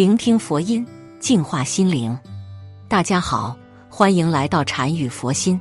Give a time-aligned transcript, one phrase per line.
[0.00, 0.86] 聆听佛音，
[1.18, 2.18] 净化心灵。
[2.88, 3.54] 大家好，
[3.90, 5.60] 欢迎来到禅语佛心。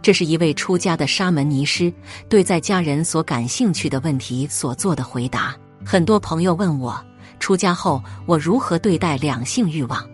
[0.00, 1.92] 这是一位出家的沙门尼师
[2.28, 5.56] 对在家人所感兴趣的问题所做的回答。
[5.84, 7.04] 很多朋友问我，
[7.40, 10.08] 出家后我如何对待两性欲望？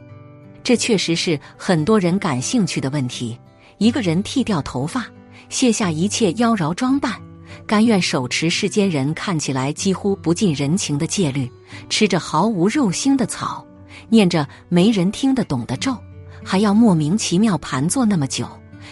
[0.64, 3.38] 这确实是很多人感兴趣的问题。
[3.76, 5.04] 一个人剃掉头发，
[5.50, 7.20] 卸下一切妖娆装扮。
[7.66, 11.50] 甘愿手持世间人看起来几乎不近人情的戒律，
[11.88, 13.66] 吃着毫无肉腥的草，
[14.08, 15.96] 念着没人听得懂的咒，
[16.44, 18.48] 还要莫名其妙盘坐那么久，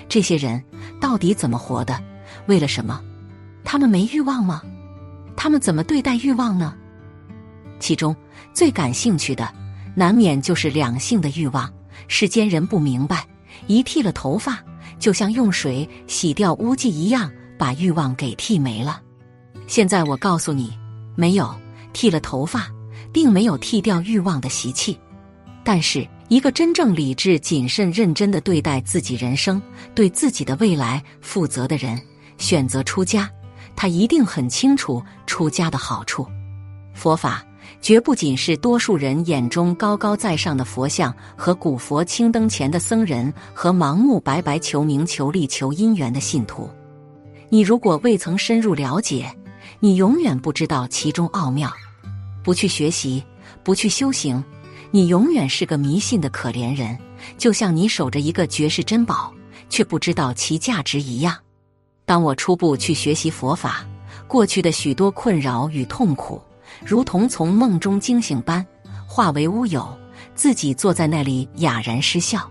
[0.08, 0.62] 这些人
[1.00, 1.98] 到底怎么活的？
[2.46, 3.00] 为了什么？
[3.64, 4.62] 他们没欲望吗？
[5.36, 6.74] 他们怎么对待欲望呢？
[7.78, 8.14] 其中
[8.54, 9.52] 最感兴趣的，
[9.94, 11.70] 难免就是两性的欲望。
[12.08, 13.26] 世间人不明白，
[13.66, 14.58] 一剃了头发，
[14.98, 17.30] 就像用水洗掉污迹一样。
[17.58, 19.00] 把欲望给剃没了。
[19.66, 20.72] 现在我告诉你，
[21.14, 21.54] 没有
[21.92, 22.68] 剃了头发，
[23.12, 24.98] 并没有剃掉欲望的习气。
[25.64, 29.60] 但是，一个真正理智、谨慎、认真的对待自己人生、
[29.94, 32.00] 对自己的未来负责的人，
[32.38, 33.28] 选择出家，
[33.74, 36.24] 他一定很清楚出家的好处。
[36.94, 37.44] 佛法
[37.80, 46.70] 绝不仅是多数人眼中高高在上的佛像和古佛青灯前的僧人和盲目白白求名求利求姻缘的信徒。
[47.48, 49.32] 你如果未曾深入了解，
[49.78, 51.72] 你永远不知道其中奥妙。
[52.42, 53.22] 不去学习，
[53.62, 54.42] 不去修行，
[54.90, 56.96] 你永远是个迷信的可怜人，
[57.38, 59.32] 就像你守着一个绝世珍宝，
[59.68, 61.36] 却不知道其价值一样。
[62.04, 63.84] 当我初步去学习佛法，
[64.28, 66.40] 过去的许多困扰与痛苦，
[66.84, 68.64] 如同从梦中惊醒般
[69.06, 69.86] 化为乌有，
[70.34, 72.48] 自己坐在那里哑然失笑。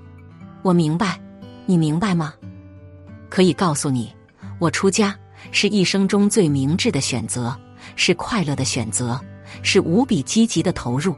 [0.62, 1.20] 我明白，
[1.66, 2.34] 你明白吗？
[3.30, 4.12] 可以告诉你。
[4.60, 5.18] 我出家
[5.52, 7.56] 是一生中最明智的选择，
[7.96, 9.20] 是快乐的选择，
[9.62, 11.16] 是无比积极的投入。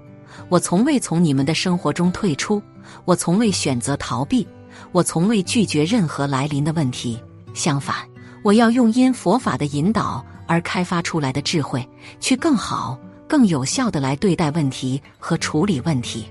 [0.49, 2.61] 我从未从你们的生活中退出，
[3.05, 4.47] 我从未选择逃避，
[4.91, 7.19] 我从未拒绝任何来临的问题。
[7.53, 7.95] 相反，
[8.43, 11.87] 我要用因佛法的引导而开发出来的智慧，
[12.19, 16.25] 去更好、更有效的来对待问题和处理问题。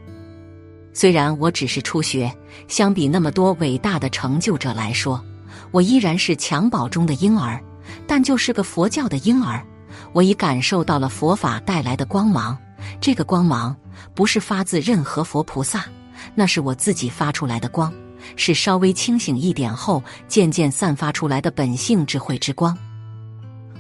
[0.93, 2.33] 虽然我只是初学，
[2.69, 5.23] 相比那么多伟大的成就者来说。
[5.77, 7.63] 我依然是襁褓中的婴儿，
[8.07, 9.63] 但就是个佛教的婴儿。
[10.15, 12.57] 我已感受到了佛法带来的光芒，
[12.99, 13.77] 这个光芒
[14.15, 15.85] 不是发自任何佛菩萨，
[16.35, 17.93] 那是我自己发出来的光，
[18.37, 22.75] 是稍微清醒一点后渐渐散发出来的本性智慧之光。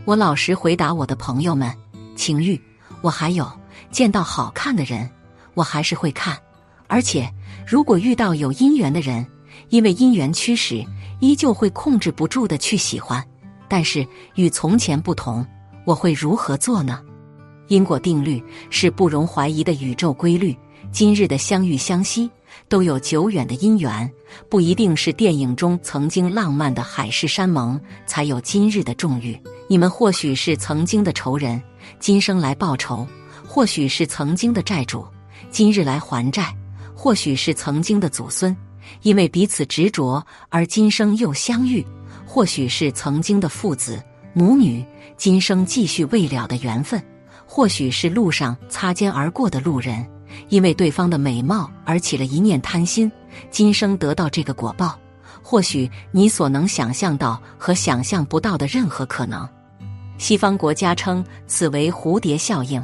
[0.04, 1.74] 我老实回答我的朋友们：
[2.14, 2.60] 情欲，
[3.00, 3.50] 我还有
[3.90, 5.08] 见到好看的人，
[5.54, 6.36] 我还是会看，
[6.88, 7.26] 而且
[7.66, 9.26] 如果遇到有姻缘的人，
[9.68, 10.84] 因为姻缘驱使。
[11.20, 13.24] 依旧会控制不住的去喜欢，
[13.68, 15.46] 但是与从前不同，
[15.86, 17.00] 我会如何做呢？
[17.68, 20.54] 因果定律是不容怀疑的宇宙规律。
[20.92, 22.30] 今日的相遇相惜，
[22.68, 24.12] 都有久远的因缘，
[24.50, 29.40] 不一定是电影中曾经浪漫的海誓山盟才有今日的重遇。
[29.68, 31.60] 你们或许是曾经的仇人，
[31.98, 33.06] 今生来报仇；
[33.48, 35.02] 或许是曾经的债主，
[35.50, 36.44] 今日来还债；
[36.94, 38.54] 或许是曾经的祖孙。
[39.02, 41.84] 因为彼此执着而今生又相遇，
[42.26, 44.02] 或许是曾经的父子
[44.32, 44.84] 母女，
[45.16, 47.00] 今生继续未了的缘分；
[47.46, 50.06] 或许是路上擦肩而过的路人，
[50.48, 53.10] 因为对方的美貌而起了一念贪心，
[53.50, 54.98] 今生得到这个果报；
[55.42, 59.48] 或许你所能想象到和想象不到的任何可能。
[60.18, 62.82] 西方国家称此为蝴蝶效应。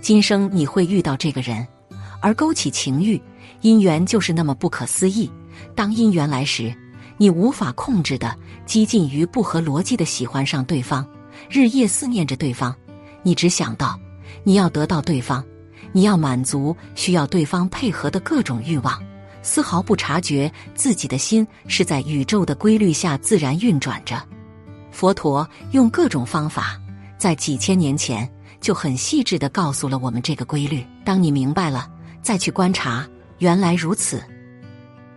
[0.00, 1.66] 今生你会遇到这个人，
[2.20, 3.20] 而勾起情欲。
[3.62, 5.30] 姻缘就是那么不可思议。
[5.74, 6.74] 当姻缘来时，
[7.16, 11.06] 你无法控制的激进于不合逻辑的喜欢上对方，
[11.50, 12.74] 日夜思念着对方。
[13.22, 13.98] 你只想到
[14.44, 15.44] 你要得到对方，
[15.92, 19.02] 你要满足需要对方配合的各种欲望，
[19.42, 24.22] 丝毫不察觉自己的心是在宇宙的规律下自然运转着。
[24.92, 26.80] 佛陀用各种方法，
[27.18, 28.28] 在几千年前
[28.60, 30.84] 就很细致的告诉了我们这个规律。
[31.04, 31.90] 当你明白了，
[32.22, 33.06] 再去观察。
[33.38, 34.22] 原来如此。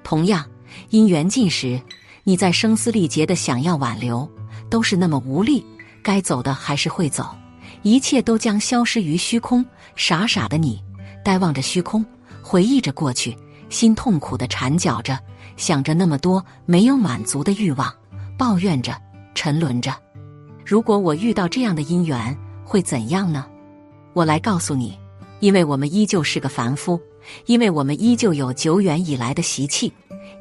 [0.03, 0.45] 同样，
[0.89, 1.79] 因缘尽时，
[2.23, 4.29] 你在声嘶力竭的想要挽留，
[4.69, 5.65] 都是那么无力。
[6.03, 7.29] 该走的还是会走，
[7.83, 9.63] 一切都将消失于虚空。
[9.95, 10.83] 傻傻的你，
[11.23, 12.03] 呆望着虚空，
[12.41, 13.37] 回忆着过去，
[13.69, 15.17] 心痛苦的缠绞着，
[15.57, 17.93] 想着那么多没有满足的欲望，
[18.37, 18.99] 抱怨着，
[19.35, 19.93] 沉沦着。
[20.65, 22.35] 如果我遇到这样的姻缘，
[22.65, 23.45] 会怎样呢？
[24.13, 24.97] 我来告诉你，
[25.39, 26.99] 因为我们依旧是个凡夫。
[27.45, 29.91] 因为我们依旧有久远以来的习气，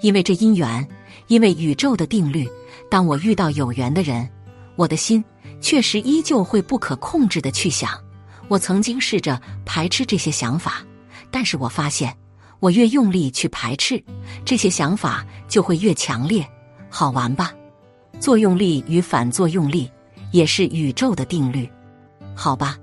[0.00, 0.87] 因为这因缘，
[1.29, 2.49] 因为宇宙的定律。
[2.91, 4.29] 当我遇到有缘的人，
[4.77, 5.25] 我的心
[5.61, 7.91] 确实依旧会不可控制的去想。
[8.49, 10.85] 我曾经试着排斥这些想法，
[11.31, 12.17] 但是我发现，
[12.59, 14.03] 我越用力去排斥
[14.44, 16.44] 这些想法，就会越强烈。
[16.88, 17.53] 好玩吧？
[18.19, 19.88] 作用力与反作用力
[20.32, 21.69] 也是宇宙的定律。
[22.35, 22.77] 好吧，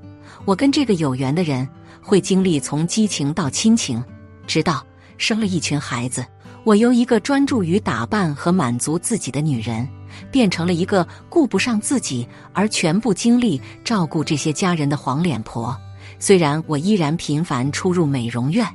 [0.46, 1.68] 我跟这个有缘的人
[2.08, 4.02] 会经历从激情到亲情，
[4.48, 4.82] 直到
[5.18, 6.26] 生了一群孩子。
[6.64, 9.86] 我由一个专注于打扮和满足自己的女人，
[10.32, 15.78] 变成了一个顾不上自己而全部精力照顾这些家人的黄脸婆。
[16.18, 18.66] 虽然我依然频繁出入美容院，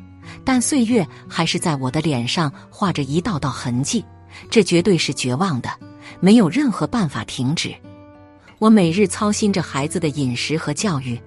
[0.44, 4.04] 但岁月还是在我的脸上画着一道道痕迹。
[4.50, 5.70] 这绝对是绝望的，
[6.20, 7.74] 没有任何办法停止。
[8.58, 11.18] 我每日操心着孩子的饮食和教育，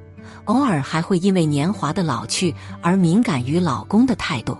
[0.45, 4.57] 偶尔还会因为年华的老去而敏感于老公的态度。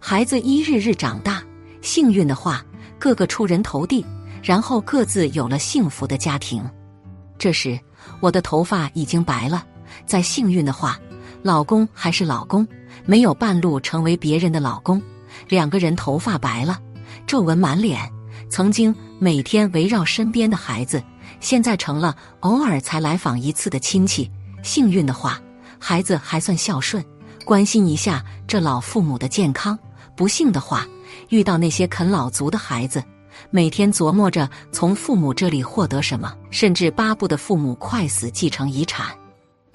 [0.00, 1.42] 孩子一日日长大，
[1.82, 2.64] 幸运的话，
[2.98, 4.04] 个个出人头地，
[4.42, 6.62] 然后各自有了幸福的家庭。
[7.36, 7.78] 这时，
[8.20, 9.64] 我的头发已经白了。
[10.06, 10.98] 再幸运的话，
[11.42, 12.66] 老公还是老公，
[13.04, 15.00] 没有半路成为别人的老公。
[15.48, 16.78] 两个人头发白了，
[17.26, 18.00] 皱纹满脸，
[18.48, 21.02] 曾经每天围绕身边的孩子，
[21.40, 24.30] 现在成了偶尔才来访一次的亲戚。
[24.62, 25.40] 幸运的话，
[25.78, 27.04] 孩子还算孝顺，
[27.44, 29.78] 关心一下这老父母的健康。
[30.16, 30.86] 不幸的话，
[31.28, 33.02] 遇到那些啃老族的孩子，
[33.50, 39.06] 每天琢磨着从父母这里获得什么，甚至巴不得父母快死继承遗产。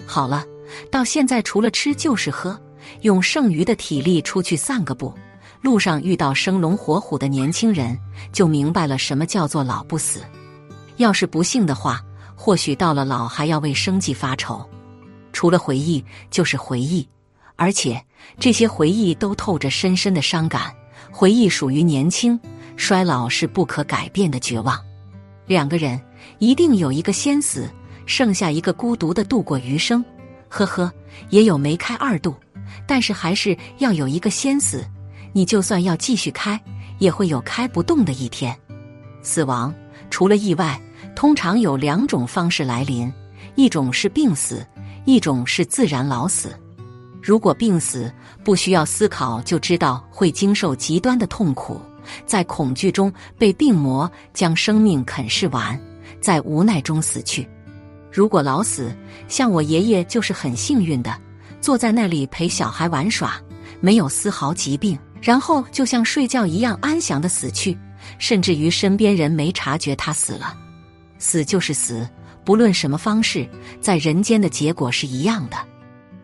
[0.04, 0.44] 好了，
[0.90, 2.60] 到现在除了吃就是喝，
[3.00, 5.14] 用剩余的体力出去散个步，
[5.62, 7.98] 路上遇到生龙活虎的年轻人，
[8.30, 10.20] 就明白了什么叫做老不死。
[10.98, 12.02] 要是不幸的话，
[12.36, 14.62] 或许到了老还要为生计发愁。
[15.34, 17.06] 除了回忆就是回忆。
[17.56, 18.02] 而且
[18.38, 20.74] 这些回忆都透着深深的伤感。
[21.12, 22.40] 回忆属于年轻，
[22.76, 24.76] 衰老是不可改变的绝望。
[25.46, 26.00] 两个人
[26.38, 27.68] 一定有一个先死，
[28.06, 30.04] 剩下一个孤独的度过余生。
[30.48, 30.90] 呵呵，
[31.30, 32.34] 也有没开二度，
[32.86, 34.84] 但是还是要有一个先死。
[35.32, 36.60] 你就算要继续开，
[36.98, 38.56] 也会有开不动的一天。
[39.22, 39.72] 死亡
[40.10, 40.80] 除了意外，
[41.14, 43.12] 通常有两种方式来临：
[43.54, 44.66] 一种是病死，
[45.04, 46.54] 一种是自然老死。
[47.22, 48.12] 如果病死
[48.44, 51.80] 不需要思考就知道会经受极端的痛苦，
[52.26, 55.80] 在恐惧中被病魔将生命啃噬完，
[56.20, 57.48] 在无奈中死去。
[58.12, 58.94] 如果老死，
[59.26, 61.16] 像我爷爷就是很幸运的，
[61.60, 63.40] 坐在那里陪小孩玩耍，
[63.80, 67.76] 没有丝毫疾病，然后就像睡觉一样安详的死去，
[68.18, 70.56] 甚至于身边人没察觉他死了。
[71.18, 72.06] 死就是死，
[72.44, 73.48] 不论什么方式，
[73.80, 75.56] 在人间的结果是一样的。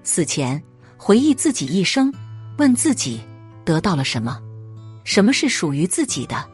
[0.03, 0.63] 死前。
[1.03, 2.13] 回忆自己一生，
[2.59, 3.23] 问自己
[3.65, 4.39] 得到了什么？
[5.03, 6.45] 什么是属于自己的？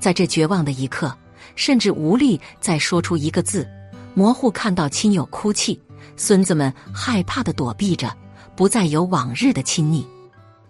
[0.00, 1.14] 在这绝望的一刻，
[1.54, 3.68] 甚至无力再说出一个字。
[4.14, 5.78] 模糊看到亲友哭泣，
[6.16, 8.10] 孙子们害怕的躲避着，
[8.56, 10.06] 不再有往日的亲昵。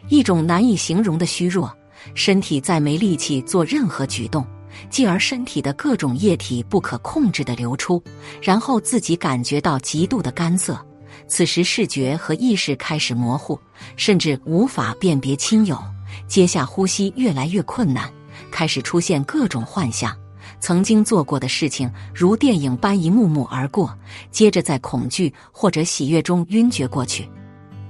[0.08, 1.72] 一种难以形容的虚弱，
[2.16, 4.44] 身体再没力气做任何举动，
[4.90, 8.02] 继而身体的各种液体不可控制的流出，
[8.42, 10.78] 然后自己感觉到极度的干涩。
[11.26, 13.58] 此时视觉和意识开始模糊，
[13.96, 15.78] 甚至无法辨别亲友。
[16.26, 18.10] 接下呼吸越来越困难，
[18.50, 20.14] 开始出现各种幻象。
[20.60, 23.96] 曾经做过的事情如电影般一幕幕而过，
[24.30, 27.28] 接着在恐惧或者喜悦中晕厥过去。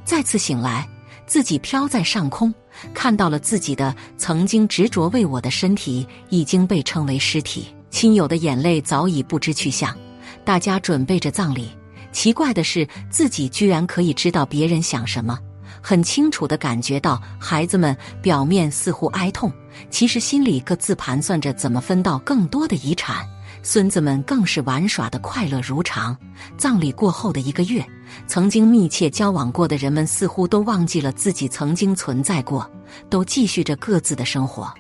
[0.05, 0.89] 再次醒来，
[1.27, 2.53] 自己飘在上空，
[2.93, 7.67] 看到了自己的曾经执着为我的身体已经被称为尸体。
[7.91, 9.97] 亲友的眼泪早已不知去向，
[10.45, 11.69] 大家准备着葬礼。
[12.11, 15.39] 奇怪的是，自己居然可以知道别人想什么，
[15.81, 19.53] 很清楚的感觉到孩子们表面似乎哀痛，
[19.91, 23.25] 其实心里各自盘算着怎么分到更多的遗产。
[23.67, 26.15] 孙子们更是玩耍的快乐如常。
[26.59, 27.85] 葬礼过后的一个月，
[28.27, 32.71] 曾经密切交往过的人们似乎都忘记了自己曾经存在过，
[33.09, 34.73] 都继续着各自的生活。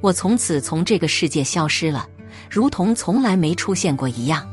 [0.00, 2.04] 我从此从这个世界消失了，
[2.50, 4.44] 如同从来没出现过一样，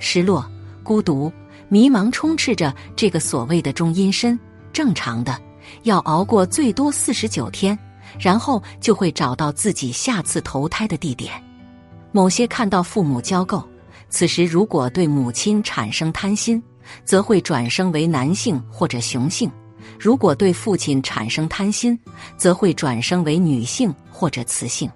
[0.00, 0.44] 失落。
[0.82, 1.32] 孤独、
[1.68, 4.38] 迷茫充斥着这个所谓的中阴身。
[4.72, 5.40] 正常的
[5.84, 7.78] 要熬过最多四十九天，
[8.18, 11.47] 然后就会找到自己下次投胎的地点。
[12.12, 13.64] 某些看到父母交媾，
[14.08, 16.62] 此时如果对母亲产生贪心，
[17.04, 19.50] 则会转生为男性或者雄性；
[19.98, 21.98] 如果对父亲产生贪心，
[22.36, 24.90] 则会转生为女性或者雌性。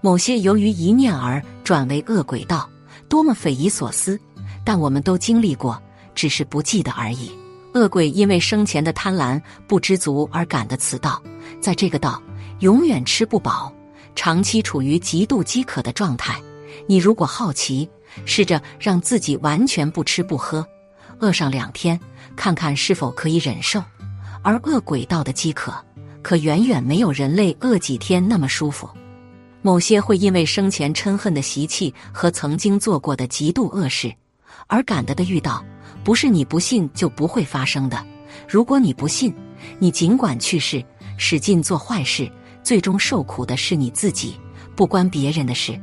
[0.00, 2.68] 某些由于一念而转为恶鬼道，
[3.08, 4.20] 多么匪夷所思！
[4.62, 5.80] 但我们都经历过，
[6.14, 7.30] 只是不记得而已。
[7.72, 11.20] 恶鬼因为生前的贪婪不知足而感的此道，
[11.60, 12.22] 在这个道
[12.60, 13.72] 永远吃不饱，
[14.14, 16.40] 长期处于极度饥渴的状态。
[16.86, 17.88] 你如果好奇，
[18.24, 20.66] 试着让自己完全不吃不喝，
[21.20, 21.98] 饿上两天，
[22.36, 23.82] 看看是否可以忍受。
[24.42, 25.74] 而饿鬼道的饥渴，
[26.20, 28.88] 可远远没有人类饿几天那么舒服。
[29.62, 34.14] 某些会因为生前嗔恨的习气和曾经做过的极度恶事，
[34.66, 35.64] 而感得的遇到，
[36.04, 38.04] 不是你不信就不会发生的。
[38.46, 39.34] 如果你不信，
[39.78, 40.84] 你尽管去世，
[41.16, 42.30] 使劲做坏事，
[42.64, 44.34] 最终受苦的是你自己，
[44.74, 45.78] 不关别人的事。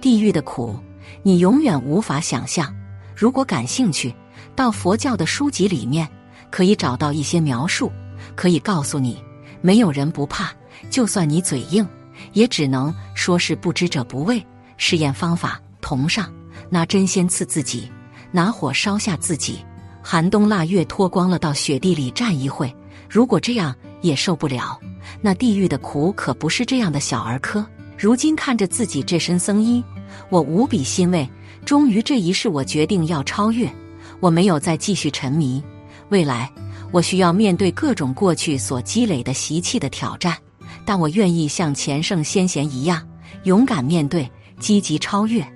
[0.00, 0.78] 地狱的苦，
[1.22, 2.74] 你永远无法想象。
[3.14, 4.14] 如果感兴趣，
[4.54, 6.08] 到佛教的书籍里面
[6.48, 7.90] 可以找到一些描述，
[8.36, 9.22] 可以告诉你，
[9.60, 10.50] 没有人不怕，
[10.88, 11.86] 就算你嘴硬。
[12.34, 14.40] 也只能说是不知者不畏。
[14.76, 16.32] 试验方法：同上，
[16.70, 17.90] 拿针先刺自己，
[18.30, 19.58] 拿火烧下自己，
[20.02, 22.72] 寒冬腊月脱光了到雪地里站一会。
[23.08, 24.78] 如果这样也受不了，
[25.20, 27.64] 那地狱的苦可不是这样的小儿科。
[27.96, 29.82] 如今看着自己这身僧衣，
[30.28, 31.28] 我无比欣慰。
[31.64, 33.72] 终于这一世，我决定要超越。
[34.18, 35.62] 我没有再继续沉迷。
[36.08, 36.50] 未来，
[36.90, 40.36] 我需要面对各种过去所积累的习气的挑战。
[40.84, 43.00] 但我愿意像前圣先贤一样，
[43.44, 44.28] 勇敢面对，
[44.58, 45.46] 积极超越。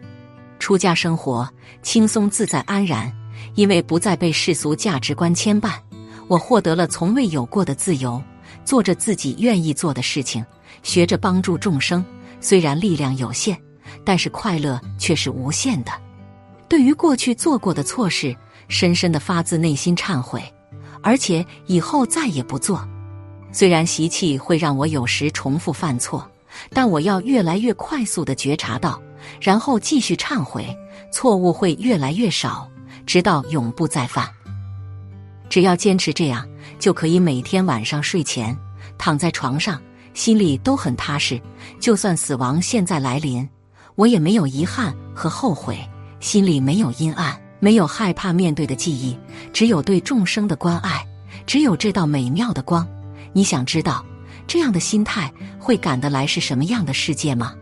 [0.60, 1.48] 出家生活
[1.82, 3.12] 轻松自在安然，
[3.56, 5.72] 因为不再被世俗价值观牵绊。
[6.28, 8.22] 我获得了从未有过的自由，
[8.66, 10.44] 做着自己愿意做的事情，
[10.82, 12.04] 学着帮助众生。
[12.40, 13.56] 虽然力量有限，
[14.04, 15.92] 但是快乐却是无限的。
[16.68, 18.36] 对于过去做过的错事，
[18.68, 20.42] 深深的发自内心忏悔，
[21.00, 22.86] 而且以后再也不做。
[23.52, 26.28] 虽然习气会让我有时重复犯错，
[26.70, 29.00] 但我要越来越快速的觉察到，
[29.40, 30.76] 然后继续忏悔，
[31.10, 32.68] 错误会越来越少，
[33.06, 34.28] 直到永不再犯。
[35.48, 36.46] 只要坚持这样，
[36.78, 38.56] 就可以每天晚上睡前
[38.98, 39.80] 躺在床上，
[40.14, 41.40] 心里都很踏实。
[41.80, 43.48] 就算死亡现在来临，
[43.94, 45.78] 我也没有遗憾和后悔，
[46.20, 49.18] 心里没有阴暗，没有害怕面对的记忆，
[49.52, 51.06] 只有对众生的关爱，
[51.46, 52.86] 只有这道美妙的光。
[53.32, 54.04] 你想知道
[54.46, 57.54] 这样的心态会赶得来是什么样的世界吗？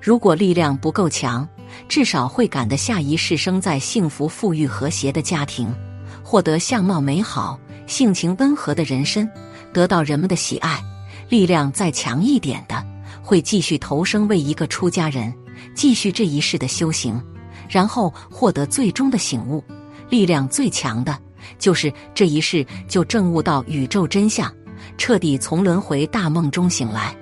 [0.00, 1.48] 如果力量不够强，
[1.88, 5.74] 至少会赶得下一世生在幸福、富裕、和谐的家庭，
[6.22, 9.28] 获得相貌美好、性情温和的人身，
[9.72, 10.82] 得到人们的喜爱。
[11.28, 12.84] 力量再强一点的，
[13.22, 15.32] 会继续投生为一个出家人，
[15.74, 17.20] 继续这一世的修行，
[17.68, 19.62] 然后获得最终的醒悟。
[20.08, 21.18] 力量最强的，
[21.58, 24.52] 就是这一世就证悟到宇宙真相。
[24.98, 27.14] 彻底从轮回大梦中醒来，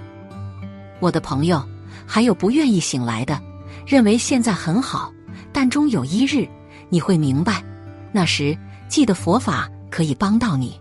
[1.00, 1.64] 我的朋友，
[2.06, 3.40] 还有不愿意醒来的，
[3.86, 5.10] 认为现在很好，
[5.50, 6.46] 但终有一日
[6.90, 7.64] 你会明白，
[8.12, 8.56] 那时
[8.86, 10.76] 记得佛法可以帮到你。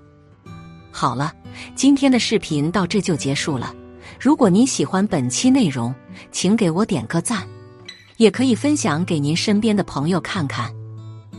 [0.91, 1.31] 好了，
[1.75, 3.71] 今天的视频到这就结束了。
[4.19, 5.93] 如果您喜欢本期内容，
[6.31, 7.47] 请给我点个赞，
[8.17, 10.73] 也可以分享给您身边的朋友看看。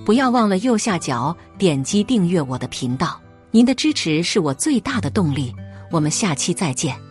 [0.04, 3.20] 不要忘了右下角点击订阅我的频道。
[3.50, 5.52] 您的支持是我最大的动力，
[5.90, 7.03] 我们下期再见。